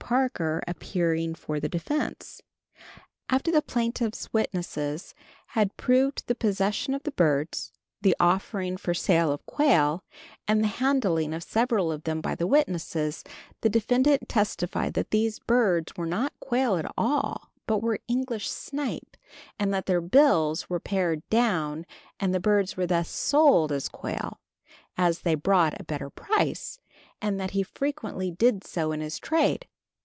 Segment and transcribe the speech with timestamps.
[0.00, 2.42] Parker appearing for the defense.
[3.30, 5.14] After the plaintiff's witnesses
[5.48, 7.70] had proved the possession of the birds,
[8.02, 10.02] the offering for sale as quail,
[10.48, 13.22] and the handling of several of them by the witnesses,
[13.60, 19.16] the defendant testified that these birds were not quail at all, but were English snipe,
[19.60, 21.86] and that their bills were pared down
[22.18, 24.40] and the birds were thus sold as quail,
[24.98, 26.80] as they brought a better price,
[27.22, 29.68] and that he frequently did so in his trade.